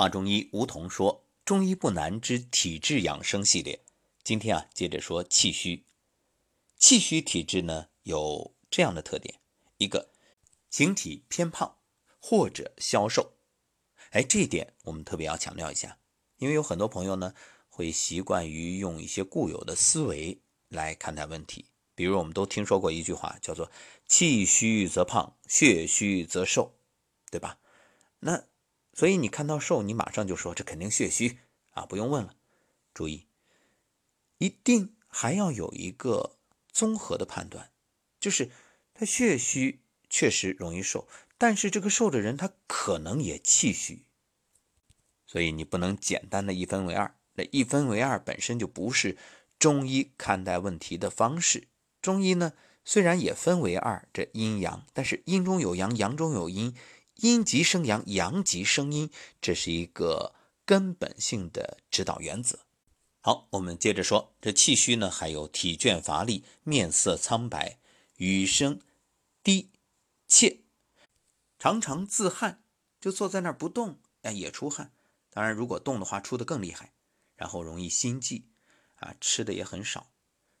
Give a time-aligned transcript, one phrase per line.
[0.00, 3.84] 华中医吴桐说：“中医不难之体质养生系列，
[4.24, 5.84] 今天啊，接着说气虚。
[6.78, 9.40] 气虚体质呢，有这样的特点：
[9.76, 10.10] 一个，
[10.70, 11.76] 形体偏胖
[12.18, 13.34] 或者消瘦。
[14.12, 15.98] 哎，这一点我们特别要强调一下，
[16.38, 17.34] 因为有很多朋友呢，
[17.68, 21.66] 会习惯于用一些固有的思维来看待问题。
[21.94, 23.70] 比如，我们都听说过一句话，叫做
[24.08, 26.78] ‘气虚则胖，血虚则瘦’，
[27.30, 27.58] 对吧？
[28.20, 28.44] 那。”
[28.92, 31.38] 所以你看到瘦，你马上就说这肯定血虚
[31.70, 32.34] 啊，不用问了。
[32.92, 33.26] 注意，
[34.38, 36.36] 一定还要有一个
[36.72, 37.70] 综合的判断，
[38.18, 38.50] 就是
[38.92, 41.06] 他血虚确实容易瘦，
[41.38, 44.02] 但是这个瘦的人他可能也气虚，
[45.24, 47.14] 所以你不能简单的一分为二。
[47.34, 49.16] 那一分为二本身就不是
[49.58, 51.68] 中医看待问题的方式。
[52.02, 52.52] 中医呢，
[52.84, 56.74] 虽然也分为二，这阴阳，但是阴中有阳，阳中有阴。
[57.20, 59.10] 阴极生阳，阳极生阴，
[59.40, 60.34] 这是一个
[60.64, 62.60] 根本性的指导原则。
[63.20, 67.78] 好，我们接着说，这气虚呢，还有体倦乏力、面色苍白、
[68.16, 68.80] 语声
[69.42, 69.70] 低
[70.26, 70.60] 怯，
[71.58, 72.62] 常常自汗，
[72.98, 74.92] 就坐在那儿不动，哎，也出汗。
[75.28, 76.94] 当然，如果动的话，出的更厉害。
[77.36, 78.44] 然后容易心悸，
[78.96, 80.10] 啊，吃的也很少，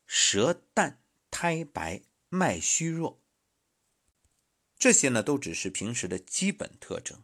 [0.06, 3.20] 舌淡苔白，脉虚弱。
[4.80, 7.18] 这些呢，都只是平时的基本特征。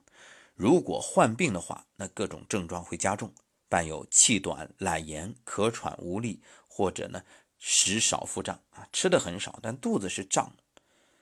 [0.55, 3.33] 如果患病的话，那各种症状会加重，
[3.67, 7.23] 伴有气短、懒言、咳喘无力，或者呢
[7.59, 10.55] 食少腹胀啊，吃的很少，但肚子是胀。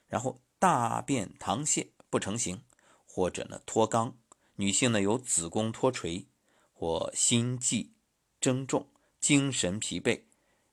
[0.08, 2.64] 然后大便溏泻不成形，
[3.06, 4.14] 或者呢脱肛。
[4.56, 6.26] 女性呢有子宫脱垂，
[6.72, 7.92] 或心悸
[8.40, 8.88] 增重、
[9.20, 10.22] 精神疲惫、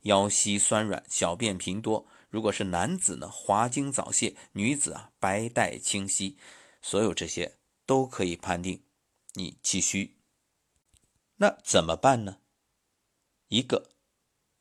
[0.01, 2.07] 腰膝酸软、小便频多。
[2.31, 6.37] 如果是男子呢，滑精早泄；女子啊，白带清晰。
[6.81, 8.83] 所有这些都可以判定
[9.33, 10.17] 你气虚。
[11.35, 12.39] 那怎么办呢？
[13.49, 13.91] 一个，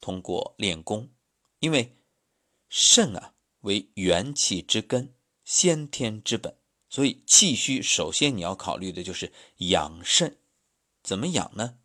[0.01, 1.11] 通过练功，
[1.61, 1.97] 因为
[2.69, 5.15] 肾啊为元气之根、
[5.45, 6.59] 先天之本，
[6.89, 10.39] 所以气虚首先你要考虑的就是养肾。
[11.03, 11.79] 怎么养呢？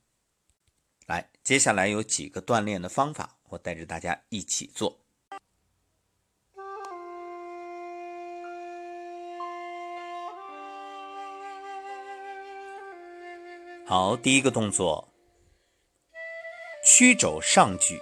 [1.05, 5.04] 来，接下来有几个锻炼的方法，我带着大家一起做。
[13.87, 15.13] 好，第一个动作，
[16.83, 18.01] 曲肘上举，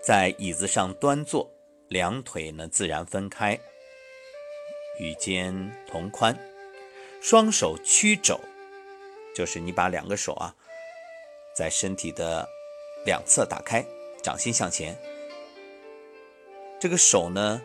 [0.00, 1.50] 在椅子上端坐，
[1.88, 3.58] 两腿呢自然分开，
[5.00, 6.38] 与肩同宽，
[7.20, 8.38] 双手曲肘，
[9.34, 10.54] 就是你把两个手啊，
[11.52, 12.48] 在身体的
[13.04, 13.84] 两侧打开，
[14.22, 14.96] 掌心向前，
[16.78, 17.60] 这个手呢，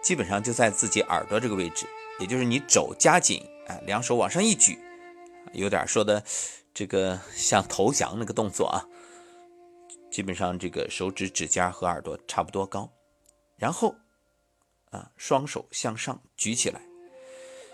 [0.00, 1.88] 基本上就在自己耳朵这个位置，
[2.20, 4.78] 也就是你肘夹紧，哎，两手往上一举。
[5.52, 6.22] 有点说的，
[6.72, 8.86] 这个像投降那个动作啊，
[10.10, 12.90] 基本上这个手指指尖和耳朵差不多高，
[13.56, 13.94] 然后
[14.90, 16.80] 啊，双手向上举起来，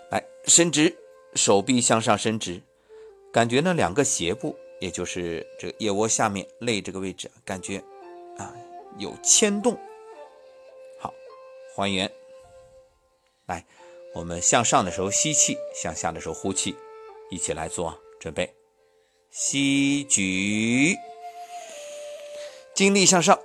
[0.09, 0.95] 来伸直，
[1.35, 2.61] 手臂向上伸直，
[3.31, 7.77] 感觉呢两个斜部，也就是这个腋窝下面肋这个位置，感觉
[8.37, 8.53] 啊
[8.97, 9.79] 有牵动。
[10.99, 11.13] 好，
[11.75, 12.11] 还原，
[13.45, 13.63] 来，
[14.15, 16.75] 我们向上的时候吸气，向下的时候呼气。
[17.29, 18.55] 一起来做，准备，
[19.29, 20.95] 吸举，
[22.73, 23.37] 精力向上，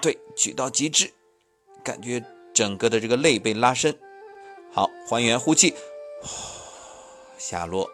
[0.00, 1.12] 对，举到极致，
[1.82, 2.22] 感觉
[2.54, 3.98] 整个的这个肋被拉伸。
[4.72, 5.74] 好，还原，呼气，
[7.36, 7.90] 下落，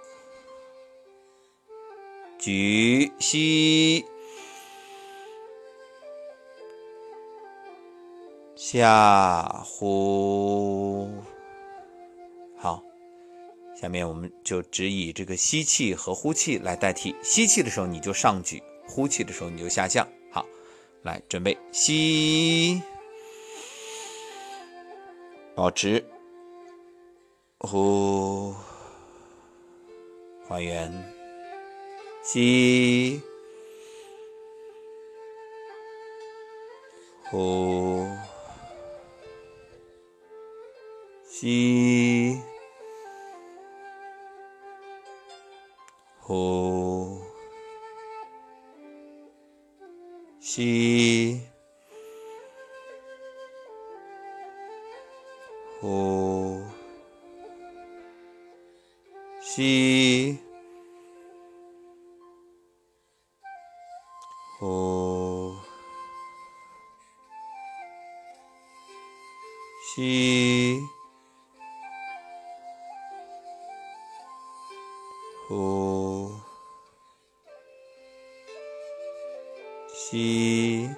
[2.39, 4.05] 举，吸，
[8.57, 11.09] 下，呼，
[12.59, 12.83] 好。
[13.83, 17.17] 下面我们就只以这个吸气和呼气来代替。
[17.21, 20.07] 吸气的时候你就上举，呼气的时候你就下降。
[20.31, 20.47] 好，
[21.03, 22.81] 来准备吸，
[25.57, 26.05] 保持，
[27.59, 28.55] 呼，
[30.47, 31.13] 还原，
[32.23, 33.21] 吸，
[37.25, 38.07] 呼，
[41.29, 42.41] 吸。
[46.25, 47.21] 呼，
[50.39, 51.41] 吸，
[55.81, 56.63] 呼，
[59.41, 60.39] 吸，
[64.61, 65.57] 呼，
[69.97, 70.52] 吸。
[80.13, 80.91] 吸，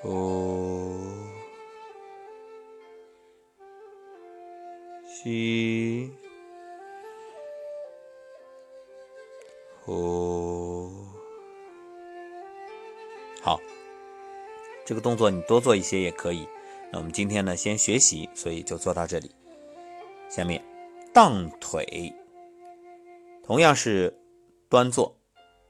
[0.00, 0.98] 呼，
[5.06, 6.10] 吸，
[9.82, 10.90] 呼。
[13.42, 13.60] 好，
[14.86, 16.48] 这个动作你多做一些也可以。
[16.90, 19.30] 那我们今天呢，先学习，所以就做到这里。
[20.30, 20.64] 下面，
[21.12, 22.14] 荡腿，
[23.44, 24.18] 同样是
[24.72, 25.14] 端坐，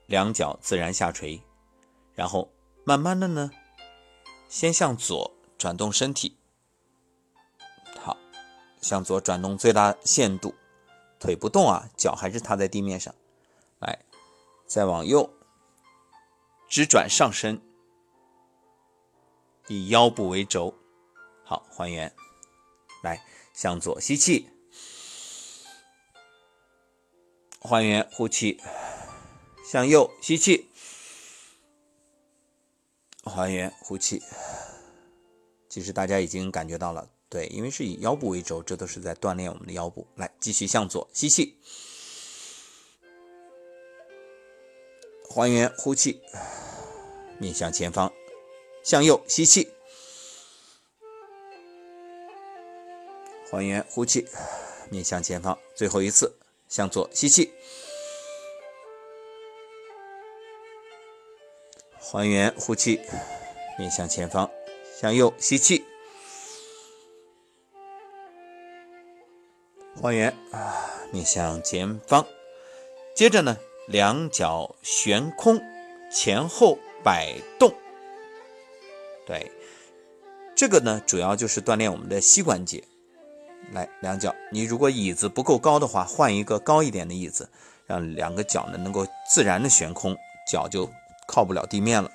[0.06, 1.42] 两脚自然下垂，
[2.14, 2.52] 然后
[2.84, 3.50] 慢慢的呢，
[4.48, 6.38] 先向左转动身体，
[7.98, 8.16] 好，
[8.80, 10.54] 向左转动最大限度，
[11.18, 13.12] 腿不动啊，脚还是踏在地面上，
[13.80, 14.04] 来，
[14.68, 15.28] 再往右，
[16.68, 17.60] 直转上身，
[19.66, 20.78] 以腰部为轴，
[21.42, 22.14] 好，还原，
[23.02, 23.20] 来，
[23.52, 24.48] 向左吸气。
[27.64, 28.60] 还原，呼气，
[29.72, 30.68] 向右吸气，
[33.24, 34.22] 还原，呼气。
[35.66, 40.06] 其实大家已经感觉到了，对，因为是以腰部为轴，这都是在锻炼我们的腰部。
[40.16, 41.56] 来，继续向左吸气，
[45.30, 46.20] 还原，呼气，
[47.38, 48.12] 面向前方，
[48.84, 49.72] 向右吸气，
[53.50, 54.28] 还原，呼气，
[54.90, 56.36] 面向前方，最后一次。
[56.68, 57.52] 向左吸气，
[62.12, 63.00] 还原，呼气，
[63.78, 64.50] 面向前方，
[65.00, 65.82] 向右吸气，
[69.98, 72.26] 还原啊，面向前方。
[73.16, 73.56] 接着呢，
[73.88, 75.58] 两脚悬空，
[76.12, 77.72] 前后摆动。
[79.26, 79.50] 对，
[80.54, 82.84] 这个呢，主要就是锻炼我们的膝关节。
[83.72, 87.48] 来，两脚，你如果椅子不够高的话，换一个高一点的椅子，
[87.86, 90.14] 让两个脚呢能够自然的悬空，
[90.46, 90.86] 脚就
[91.32, 92.10] 靠不了地面了。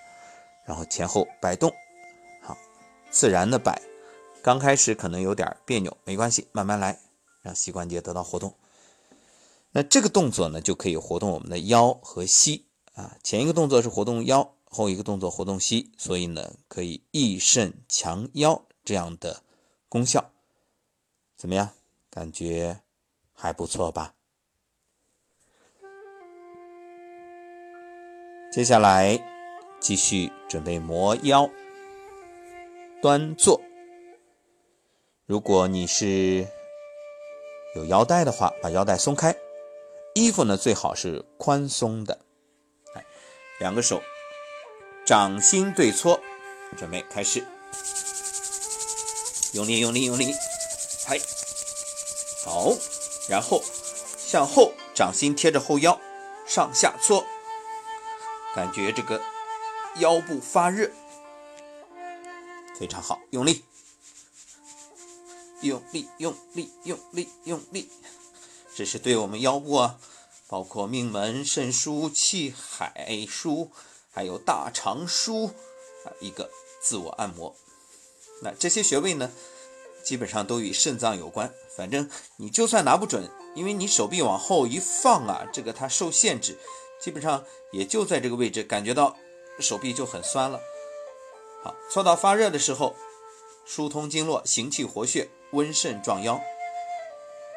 [0.64, 1.74] 然后前后摆动，
[2.44, 2.56] 好，
[3.10, 3.82] 自然的摆。
[4.44, 7.00] 刚开始可能有点别扭，没关系，慢慢来，
[7.42, 8.54] 让膝关节得到活动。
[9.72, 13.18] 那这个动作呢，就可以活动我们的腰和膝啊。
[13.24, 19.42] 前一个动作是活动腰，后一个动作活动膝，所以呢，可以益肾强腰这样的
[19.90, 20.30] 功效。
[21.36, 21.72] 怎么样？
[22.10, 22.82] 感觉
[23.34, 24.14] 还不错吧？
[28.50, 29.20] 接下来
[29.80, 31.50] 继续准备磨腰，
[33.02, 33.62] 端坐。
[35.26, 36.48] 如果你是
[37.76, 39.36] 有腰带的话，把腰带松开。
[40.16, 42.18] 衣服呢，最好是宽松的。
[42.96, 43.06] 来，
[43.60, 44.02] 两个手
[45.06, 46.20] 掌心对搓，
[46.78, 47.46] 准备开始，
[49.54, 50.34] 用力，用力，用力。
[51.06, 51.20] 拍，
[52.44, 52.74] 好，
[53.30, 53.62] 然后
[54.18, 56.00] 向后，掌心贴着后腰，
[56.46, 57.24] 上下搓，
[58.58, 59.22] 感觉这个
[60.00, 60.90] 腰部发热，
[62.76, 63.64] 非常好，用力，
[65.62, 67.88] 用力，用力，用力，用力，
[68.74, 70.00] 这是对我们腰部啊，
[70.48, 73.70] 包括命门、肾腧、气海腧，
[74.12, 76.50] 还有大肠腧啊一个
[76.82, 77.56] 自我按摩。
[78.42, 79.32] 那这些穴位呢？
[80.04, 86.58] 基本上都与肾脏有关，反正你就算拿不准，因为你手臂往后一放啊，这个它受限制，
[87.00, 89.16] 基本上也就在这个位置，感觉到
[89.60, 90.60] 手臂就很酸了。
[91.64, 92.96] 好，搓到发热的时候，
[93.66, 96.40] 疏通经络，行气活血，温肾壮腰。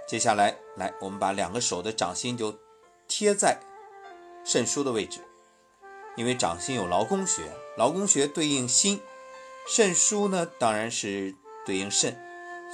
[0.06, 2.58] 接下来，来我们把两个手的掌心就
[3.06, 3.58] 贴在
[4.44, 5.20] 肾腧的位置，
[6.16, 7.42] 因为掌心有劳宫穴，
[7.76, 9.00] 劳宫穴对应心，
[9.66, 12.20] 肾腧呢当然是对应肾。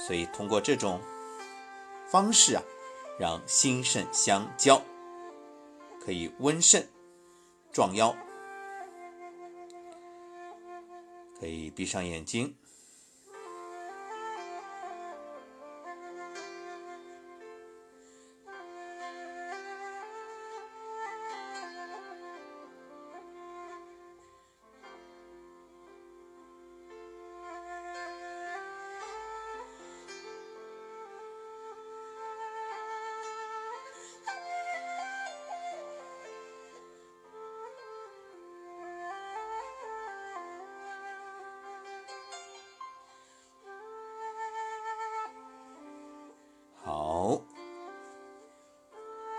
[0.07, 1.01] 所以通过这种
[2.07, 2.63] 方式啊，
[3.19, 4.81] 让心肾相交，
[6.07, 6.87] 可以温肾
[7.69, 8.15] 壮腰。
[11.37, 12.55] 可以闭上眼睛。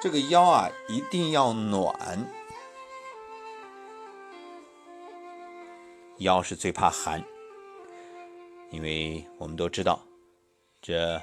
[0.01, 2.25] 这个腰啊，一定要暖。
[6.19, 7.25] 腰是最怕寒，
[8.71, 10.05] 因为我们都知道，
[10.81, 11.21] 这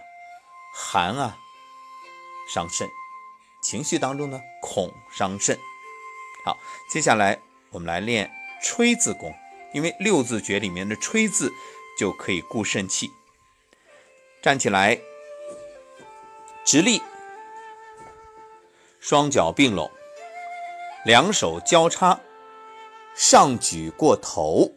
[0.73, 1.37] 寒啊，
[2.53, 2.87] 伤肾；
[3.61, 5.57] 情绪当中呢，恐伤肾。
[6.43, 6.57] 好，
[6.89, 7.41] 接下来
[7.71, 8.29] 我们来练
[8.61, 9.33] 吹字功，
[9.73, 11.51] 因为六字诀里面的吹字
[11.97, 13.09] 就可以固肾气。
[14.41, 14.99] 站起来，
[16.65, 17.01] 直立，
[19.07, 19.91] 双脚并拢，
[21.05, 22.19] 两手交叉，
[23.13, 24.71] 上举过头，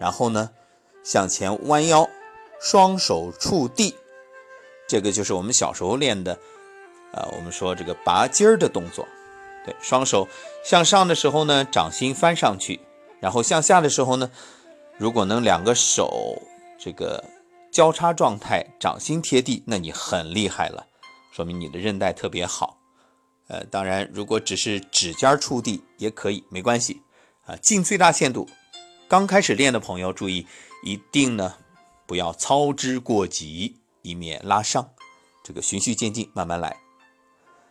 [0.00, 0.50] 然后呢，
[1.04, 2.10] 向前弯腰，
[2.60, 3.94] 双手触地。
[4.88, 6.32] 这个就是我们小时候练的，
[7.12, 9.06] 啊，我们说这个拔筋儿的动作。
[9.64, 10.26] 对，双手
[10.64, 12.80] 向上的时候呢，掌心翻上去；
[13.20, 14.28] 然后向下的时候呢，
[14.98, 16.42] 如果能两个手
[16.80, 17.22] 这个。
[17.70, 20.88] 交叉状态，掌心贴地，那你很厉害了，
[21.32, 22.78] 说明你的韧带特别好。
[23.48, 27.02] 呃，当然，如果只是指尖触地也可以，没关系
[27.46, 28.48] 啊，尽最大限度。
[29.08, 30.46] 刚开始练的朋友注意，
[30.84, 31.56] 一定呢
[32.06, 34.92] 不要操之过急，以免拉伤。
[35.42, 36.76] 这个循序渐进，慢慢来。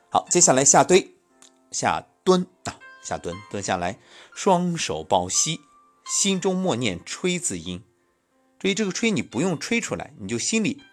[0.09, 1.07] 好，接下来下蹲，
[1.71, 3.97] 下蹲啊，下蹲，蹲下来，
[4.35, 5.61] 双手抱膝，
[6.05, 7.83] 心中默念“吹”字音。
[8.59, 10.83] 注意这个吹你不用吹出来，你就心里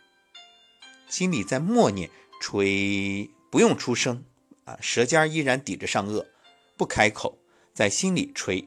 [1.08, 2.08] 心里在默念
[2.40, 4.24] 吹，不用出声
[4.64, 6.24] 啊，舌尖依然抵着上颚，
[6.76, 7.38] 不开口，
[7.74, 8.66] 在心里吹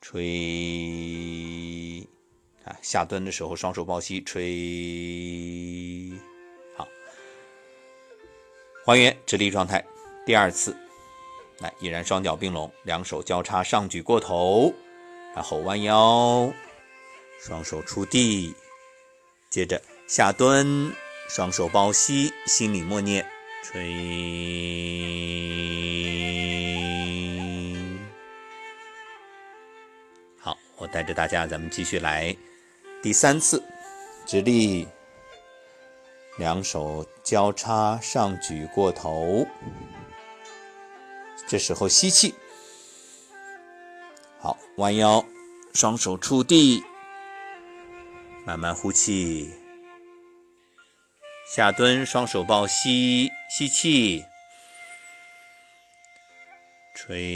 [0.00, 0.18] 吹
[2.64, 2.76] 啊。
[2.82, 6.12] 下蹲的时候双手抱膝吹，
[6.76, 6.88] 好，
[8.84, 9.84] 还原直立状态。
[10.24, 10.76] 第二次，
[11.58, 14.72] 来依然双脚并拢，两手交叉上举过头，
[15.34, 16.52] 然后弯腰。
[17.40, 18.54] 双手触地，
[19.50, 20.92] 接着下蹲，
[21.28, 23.26] 双手抱膝，心里默念
[23.64, 23.94] “吹”。
[30.38, 32.36] 好，我带着大家，咱们继续来
[33.02, 33.62] 第三次，
[34.26, 34.86] 直立，
[36.36, 39.46] 两手交叉上举过头，
[41.46, 42.34] 这时候吸气，
[44.38, 45.24] 好，弯腰，
[45.72, 46.84] 双手触地。
[48.44, 49.54] 慢慢呼气，
[51.54, 54.24] 下蹲，双手抱膝，吸气，
[56.94, 57.28] 吹。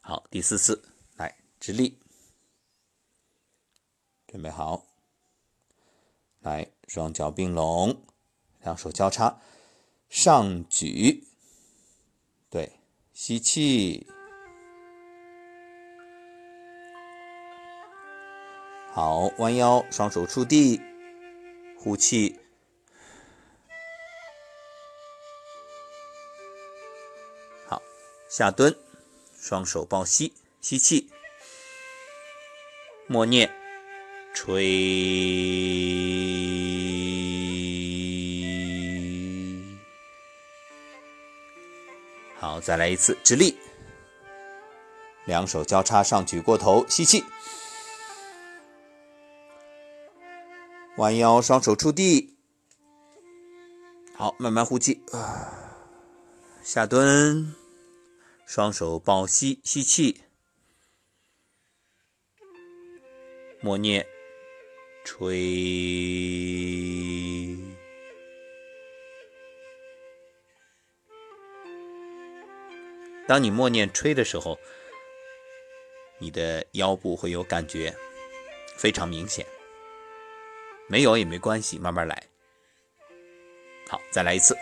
[0.00, 0.82] 好，第四次，
[1.14, 2.00] 来直立，
[4.26, 4.84] 准备好，
[6.40, 8.04] 来，双脚并拢，
[8.62, 9.40] 两手交叉，
[10.08, 11.28] 上举，
[12.50, 12.72] 对，
[13.12, 14.08] 吸气。
[18.92, 20.80] 好，弯腰，双手触地，
[21.78, 22.40] 呼气。
[27.68, 27.80] 好，
[28.28, 28.76] 下蹲，
[29.38, 31.08] 双手抱膝，吸气，
[33.06, 33.48] 默念
[34.34, 34.66] “吹”。
[42.40, 43.56] 好，再来一次，直立，
[45.26, 47.24] 两手交叉上举过头，吸气。
[51.00, 52.36] 弯腰，双手触地，
[54.14, 55.02] 好，慢慢呼气，
[56.62, 57.54] 下蹲，
[58.44, 60.20] 双手抱膝，吸气，
[63.62, 64.06] 默念
[65.02, 65.30] “吹”。
[73.26, 74.58] 当你默念“吹”的时候，
[76.18, 77.96] 你的腰部会有感觉，
[78.76, 79.46] 非常明显。
[80.90, 82.20] 没有也没关系，慢慢来。
[83.88, 84.56] 好，再来一次，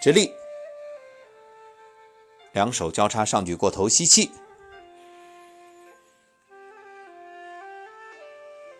[0.00, 0.32] 直立，
[2.52, 4.30] 两手交叉上举过头，吸气，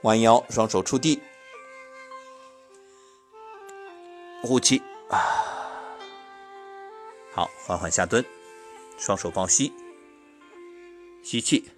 [0.04, 1.20] 弯腰，双手触地，
[4.42, 4.82] 呼气。
[5.10, 5.20] 啊。
[7.34, 8.24] 好，缓缓下蹲，
[8.96, 9.70] 双手抱膝，
[11.22, 11.70] 吸气，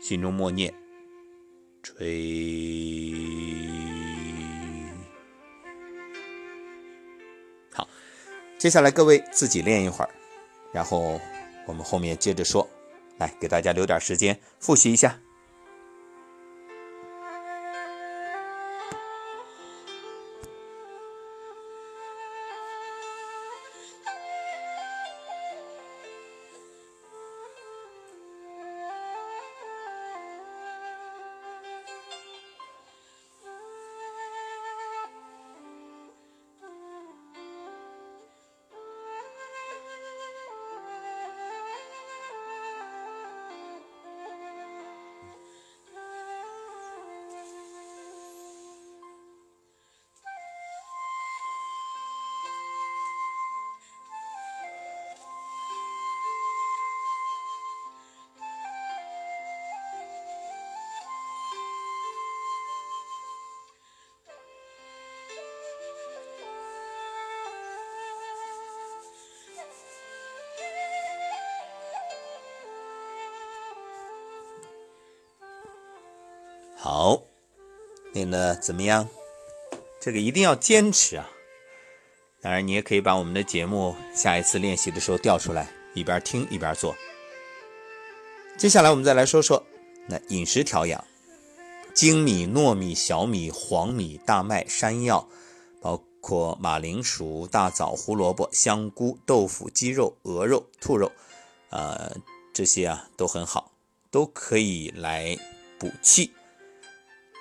[0.00, 0.72] 心中默念。
[1.84, 3.28] 吹，
[7.74, 7.86] 好，
[8.56, 10.08] 接下来各位自己练一会儿，
[10.72, 11.20] 然后
[11.66, 12.66] 我们后面接着说，
[13.18, 15.20] 来给大家留点时间复习一下。
[76.84, 77.22] 好，
[78.12, 79.08] 练的怎么样？
[80.02, 81.30] 这个一定要坚持啊！
[82.42, 86.94] 当然，你也可以把我们的节目下一次练习的时候调出来，一边听一边做。
[88.58, 89.64] 接下来我们再来说说
[90.08, 91.02] 那饮食调养：
[91.94, 95.26] 精米、糯米、小米、黄米、大麦、山药，
[95.80, 101.10] 包括马铃薯、大枣、胡萝卜、香菇、豆腐、鸡肉、鹅肉、兔肉，
[101.70, 102.14] 呃，
[102.52, 103.72] 这些啊都很好，
[104.10, 105.34] 都可以来
[105.78, 106.30] 补气。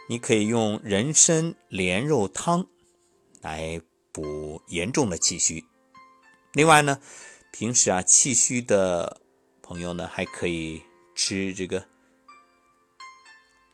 [0.07, 2.67] 你可以用人参莲肉汤
[3.41, 3.81] 来
[4.11, 5.65] 补严重的气虚。
[6.53, 6.99] 另外呢，
[7.51, 9.21] 平时啊气虚的
[9.61, 10.83] 朋友呢，还可以
[11.15, 11.87] 吃这个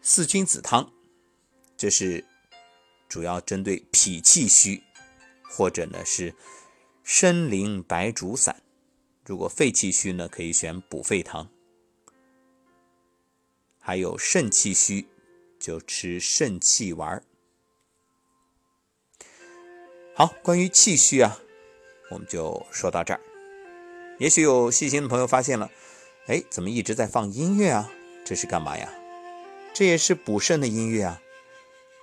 [0.02, 0.92] 四君子汤，
[1.76, 2.24] 这是
[3.08, 4.84] 主要针对脾气虚，
[5.50, 6.36] 或者呢是
[7.04, 8.62] 参苓白术散。
[9.26, 11.50] 如果肺气虚呢，可以选补肺汤。
[13.80, 15.08] 还有肾气虚。
[15.60, 17.22] 就吃肾气丸。
[20.16, 21.40] 好，关于气虚啊，
[22.10, 23.20] 我们就说到这儿。
[24.18, 25.70] 也许有细心的朋友发现了，
[26.28, 27.92] 哎，怎么一直在放音乐啊？
[28.26, 28.92] 这是干嘛呀？
[29.74, 31.22] 这也是补肾的音乐啊，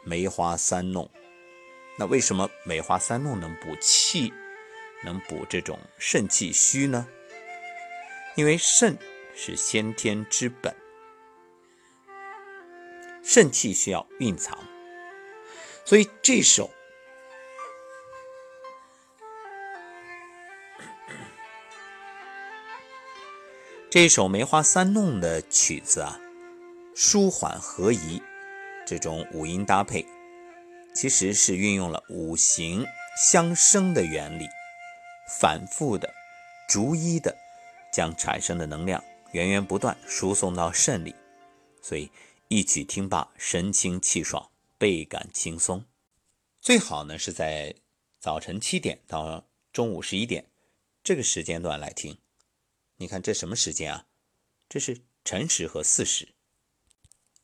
[0.04, 1.10] 梅花三弄。
[1.98, 4.32] 那为什么梅花三弄能补气，
[5.04, 7.06] 能补这种肾气虚呢？
[8.34, 8.96] 因为肾
[9.34, 10.74] 是先天之本。
[13.28, 14.56] 肾气需要蕴藏，
[15.84, 16.70] 所以这首
[23.90, 26.20] 这首梅花三弄的曲子啊，
[26.94, 28.22] 舒缓和宜，
[28.86, 30.06] 这种五音搭配，
[30.94, 32.86] 其实是运用了五行
[33.20, 34.46] 相生的原理，
[35.40, 36.14] 反复的、
[36.68, 37.36] 逐一的
[37.92, 41.12] 将产生的能量源源不断输送到肾里，
[41.82, 42.08] 所以。
[42.48, 45.84] 一起听罢，神清气爽，倍感轻松。
[46.60, 47.74] 最好呢是在
[48.20, 50.48] 早晨七点到中午十一点
[51.02, 52.18] 这个时间段来听。
[52.98, 54.06] 你看这什么时间啊？
[54.68, 56.34] 这是辰时和巳时。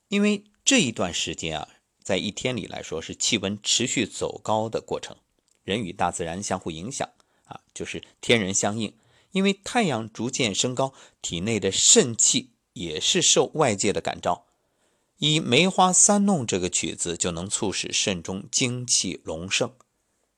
[0.06, 1.68] 因为这一段时间啊，
[2.00, 5.16] 在一天里来说是气温持续走高的过程，
[5.64, 7.08] 人与大自然相互影响
[7.46, 8.96] 啊，就是天人相应。
[9.32, 14.46] 因为太阳逐渐升高，体内的肾气也是受外界的感召。
[15.22, 19.72] 以梅花三弄这个曲子，就能促使肾中精气隆盛。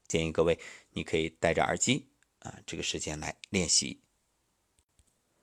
[0.06, 2.08] 建议各位，你可以戴着耳机
[2.40, 4.02] 啊，这个时间来练习。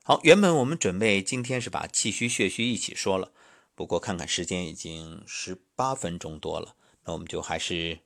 [0.03, 3.33] 好，原本我们准备今天是把气虚血虚一起说了，
[3.73, 6.75] 不过看看时间已经十八分钟多了，
[7.05, 8.01] 那我们就还是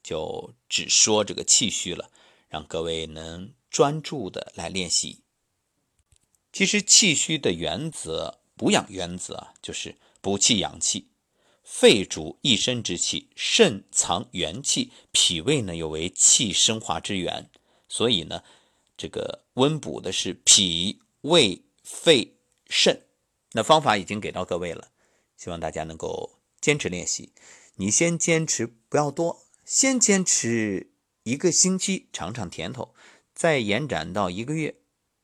[0.00, 2.12] 就只说这个气虚了，
[2.48, 5.24] 让各位能专注的来练习。
[6.52, 9.94] 其实气虚的原则，补养原则啊，就是。
[10.20, 11.06] 补气养气，
[11.62, 17.48] 肺主一身之气，肾藏元气，脾胃呢又为气生化之源，
[17.88, 18.42] 所以呢，
[18.96, 22.34] 这个温补的是脾胃肺
[22.68, 23.04] 肾。
[23.52, 24.88] 那方法已经给到各位了，
[25.36, 27.32] 希望大家能够坚持练习。
[27.76, 30.90] 你先坚持不要多，先坚持
[31.22, 32.92] 一个星期尝尝甜头，
[33.32, 34.74] 再延展到一个月。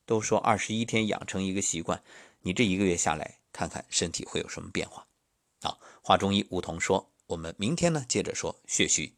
[0.07, 2.05] 都说二十一天养成一个习惯，
[2.45, 3.41] 你这一个月下来。
[3.57, 5.07] 看看身体会有什么变化。
[5.63, 9.17] 好，华中医吴桐说，我们明天呢接着说血虚。